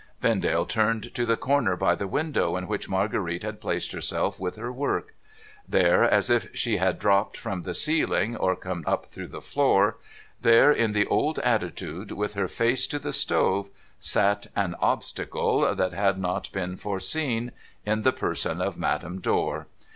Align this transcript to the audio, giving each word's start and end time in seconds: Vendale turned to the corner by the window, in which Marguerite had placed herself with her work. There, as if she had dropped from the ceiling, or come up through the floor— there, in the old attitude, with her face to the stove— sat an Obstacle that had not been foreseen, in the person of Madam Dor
Vendale 0.19 0.65
turned 0.65 1.13
to 1.13 1.27
the 1.27 1.37
corner 1.37 1.75
by 1.75 1.93
the 1.93 2.07
window, 2.07 2.55
in 2.57 2.65
which 2.67 2.89
Marguerite 2.89 3.43
had 3.43 3.61
placed 3.61 3.91
herself 3.91 4.39
with 4.39 4.55
her 4.55 4.71
work. 4.73 5.13
There, 5.69 6.03
as 6.03 6.31
if 6.31 6.47
she 6.57 6.77
had 6.77 6.97
dropped 6.97 7.37
from 7.37 7.61
the 7.61 7.75
ceiling, 7.75 8.35
or 8.35 8.55
come 8.55 8.83
up 8.87 9.05
through 9.05 9.27
the 9.27 9.41
floor— 9.41 9.97
there, 10.41 10.71
in 10.71 10.93
the 10.93 11.05
old 11.05 11.37
attitude, 11.43 12.11
with 12.13 12.33
her 12.33 12.47
face 12.47 12.87
to 12.87 12.97
the 12.97 13.13
stove— 13.13 13.69
sat 13.99 14.47
an 14.55 14.73
Obstacle 14.81 15.75
that 15.75 15.93
had 15.93 16.17
not 16.17 16.51
been 16.51 16.77
foreseen, 16.77 17.51
in 17.85 18.01
the 18.01 18.11
person 18.11 18.59
of 18.59 18.79
Madam 18.79 19.21
Dor 19.21 19.67